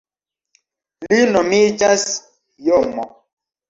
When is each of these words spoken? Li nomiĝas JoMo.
Li 1.05 1.21
nomiĝas 1.37 2.09
JoMo. 2.73 3.11